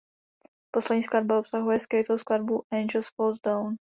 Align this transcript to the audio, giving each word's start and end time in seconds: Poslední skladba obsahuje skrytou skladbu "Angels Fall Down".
Poslední 0.71 1.03
skladba 1.03 1.39
obsahuje 1.39 1.79
skrytou 1.79 2.17
skladbu 2.17 2.63
"Angels 2.71 3.07
Fall 3.17 3.33
Down". 3.45 3.75